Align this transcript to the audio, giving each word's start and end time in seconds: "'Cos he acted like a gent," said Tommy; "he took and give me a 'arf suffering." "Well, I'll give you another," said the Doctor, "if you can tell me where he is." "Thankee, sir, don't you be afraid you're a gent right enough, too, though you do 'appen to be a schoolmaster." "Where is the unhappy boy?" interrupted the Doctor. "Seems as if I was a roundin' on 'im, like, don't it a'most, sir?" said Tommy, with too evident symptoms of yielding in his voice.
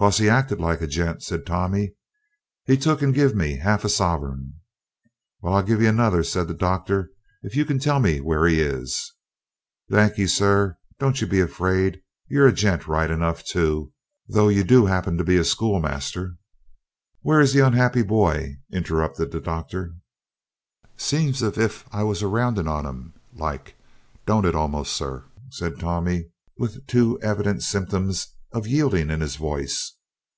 "'Cos 0.00 0.18
he 0.18 0.28
acted 0.28 0.60
like 0.60 0.80
a 0.80 0.86
gent," 0.86 1.24
said 1.24 1.44
Tommy; 1.44 1.96
"he 2.64 2.76
took 2.76 3.02
and 3.02 3.12
give 3.12 3.34
me 3.34 3.58
a 3.58 3.64
'arf 3.64 3.90
suffering." 3.90 4.52
"Well, 5.42 5.54
I'll 5.54 5.64
give 5.64 5.82
you 5.82 5.88
another," 5.88 6.22
said 6.22 6.46
the 6.46 6.54
Doctor, 6.54 7.10
"if 7.42 7.56
you 7.56 7.64
can 7.64 7.80
tell 7.80 7.98
me 7.98 8.20
where 8.20 8.46
he 8.46 8.60
is." 8.60 9.12
"Thankee, 9.90 10.28
sir, 10.28 10.78
don't 11.00 11.20
you 11.20 11.26
be 11.26 11.40
afraid 11.40 12.00
you're 12.28 12.46
a 12.46 12.52
gent 12.52 12.86
right 12.86 13.10
enough, 13.10 13.42
too, 13.44 13.92
though 14.28 14.46
you 14.46 14.62
do 14.62 14.86
'appen 14.86 15.18
to 15.18 15.24
be 15.24 15.36
a 15.36 15.42
schoolmaster." 15.42 16.36
"Where 17.22 17.40
is 17.40 17.52
the 17.52 17.66
unhappy 17.66 18.02
boy?" 18.02 18.58
interrupted 18.72 19.32
the 19.32 19.40
Doctor. 19.40 19.96
"Seems 20.96 21.42
as 21.42 21.58
if 21.58 21.88
I 21.90 22.04
was 22.04 22.22
a 22.22 22.28
roundin' 22.28 22.68
on 22.68 22.86
'im, 22.86 23.14
like, 23.32 23.74
don't 24.26 24.46
it 24.46 24.54
a'most, 24.54 24.92
sir?" 24.92 25.24
said 25.50 25.80
Tommy, 25.80 26.26
with 26.56 26.86
too 26.86 27.18
evident 27.20 27.64
symptoms 27.64 28.28
of 28.50 28.66
yielding 28.66 29.10
in 29.10 29.20
his 29.20 29.36
voice. 29.36 29.92